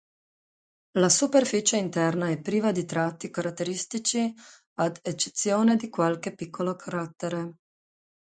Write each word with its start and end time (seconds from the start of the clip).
La 0.97 1.07
superficie 1.09 1.77
interna 1.77 2.29
è 2.31 2.41
priva 2.41 2.71
di 2.71 2.85
tratti 2.85 3.29
caratteristici, 3.29 4.33
ad 4.79 4.97
eccezione 5.03 5.75
di 5.75 5.89
qualche 5.91 6.33
piccolo 6.33 6.75
cratere. 6.75 7.55